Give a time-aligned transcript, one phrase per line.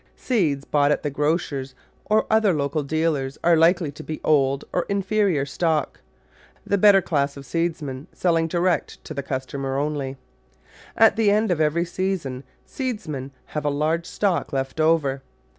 [0.15, 4.87] Seeds bought at the grocer's or other local dealer's are likely to be old or
[4.89, 5.99] inferior stock—
[6.65, 10.17] the better class of seedsmen selling direct to the consumer only.
[10.97, 15.21] At the end of every season seedsmen have a large stock left over.